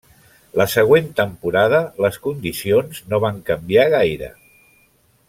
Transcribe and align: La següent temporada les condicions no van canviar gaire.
La 0.59 0.65
següent 0.75 1.11
temporada 1.19 1.81
les 2.05 2.17
condicions 2.25 3.03
no 3.13 3.21
van 3.29 3.41
canviar 3.51 3.87
gaire. 3.97 4.31